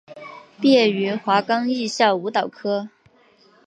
[0.59, 2.89] 毕业于华冈艺校舞蹈科。